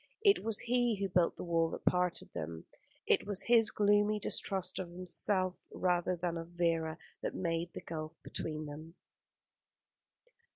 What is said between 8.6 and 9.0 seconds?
them.